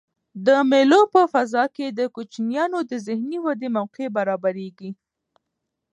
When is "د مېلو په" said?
0.45-1.21